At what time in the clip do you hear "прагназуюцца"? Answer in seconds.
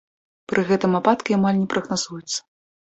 1.77-2.39